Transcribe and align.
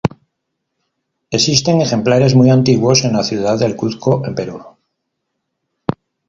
Existen 1.29 1.79
ejemplares 1.79 2.33
muy 2.33 2.49
antiguos 2.49 3.03
en 3.05 3.13
la 3.13 3.23
ciudad 3.23 3.59
del 3.59 3.75
Cuzco, 3.75 4.25
en 4.25 4.33
Perú. 4.33 4.63